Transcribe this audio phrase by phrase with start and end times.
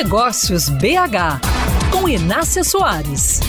[0.00, 1.40] Negócios BH,
[1.90, 3.40] com Inácia Soares.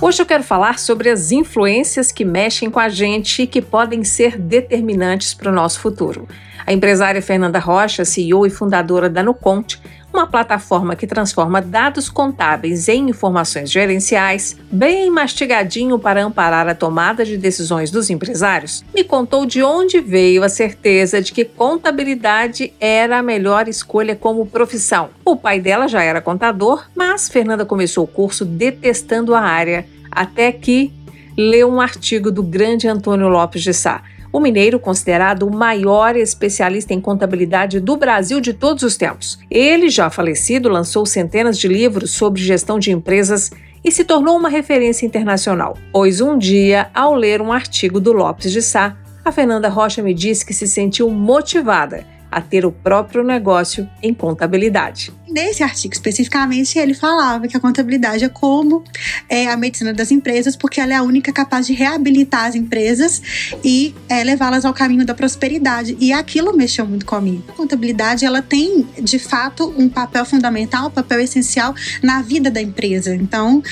[0.00, 4.04] Hoje eu quero falar sobre as influências que mexem com a gente e que podem
[4.04, 6.28] ser determinantes para o nosso futuro.
[6.64, 9.82] A empresária Fernanda Rocha, CEO e fundadora da Nuconte,
[10.12, 17.24] uma plataforma que transforma dados contábeis em informações gerenciais, bem mastigadinho para amparar a tomada
[17.24, 23.18] de decisões dos empresários, me contou de onde veio a certeza de que contabilidade era
[23.18, 25.10] a melhor escolha como profissão.
[25.24, 30.50] O pai dela já era contador, mas Fernanda começou o curso detestando a área, até
[30.50, 30.92] que
[31.36, 36.92] leu um artigo do grande Antônio Lopes de Sá o mineiro considerado o maior especialista
[36.92, 39.38] em contabilidade do Brasil de todos os tempos.
[39.50, 43.50] Ele, já falecido, lançou centenas de livros sobre gestão de empresas
[43.84, 45.76] e se tornou uma referência internacional.
[45.92, 50.14] Pois um dia, ao ler um artigo do Lopes de Sá, a Fernanda Rocha me
[50.14, 55.12] disse que se sentiu motivada a ter o próprio negócio em contabilidade.
[55.28, 58.82] Nesse artigo especificamente, ele falava que a contabilidade é como
[59.28, 63.20] é, a medicina das empresas, porque ela é a única capaz de reabilitar as empresas
[63.62, 65.96] e é, levá-las ao caminho da prosperidade.
[66.00, 67.44] E aquilo mexeu muito comigo.
[67.48, 72.62] A contabilidade ela tem, de fato, um papel fundamental, um papel essencial na vida da
[72.62, 73.14] empresa.
[73.14, 73.62] Então,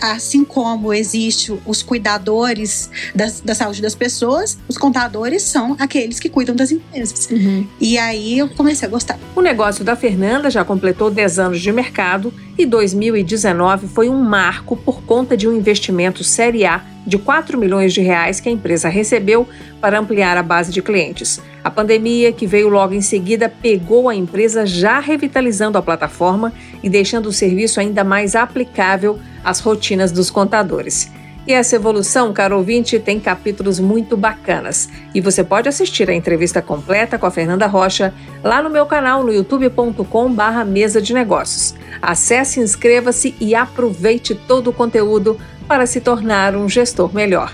[0.00, 6.30] assim como existe os cuidadores das, da saúde das pessoas, os contadores são aqueles que
[6.30, 7.28] cuidam das empresas.
[7.30, 7.66] Uhum.
[7.78, 9.18] E aí eu comecei a gostar.
[9.34, 14.20] O negócio da Fernanda já completou completou 10 anos de mercado e 2019 foi um
[14.20, 18.52] marco por conta de um investimento Série A de 4 milhões de reais que a
[18.52, 19.48] empresa recebeu
[19.80, 21.40] para ampliar a base de clientes.
[21.64, 26.88] A pandemia, que veio logo em seguida, pegou a empresa já revitalizando a plataforma e
[26.88, 31.10] deixando o serviço ainda mais aplicável às rotinas dos contadores.
[31.46, 34.88] E essa evolução, caro ouvinte, tem capítulos muito bacanas.
[35.12, 39.24] E você pode assistir a entrevista completa com a Fernanda Rocha lá no meu canal
[39.24, 41.74] no youtube.com/barra mesa de negócios.
[42.00, 45.36] Acesse, inscreva-se e aproveite todo o conteúdo
[45.66, 47.52] para se tornar um gestor melhor.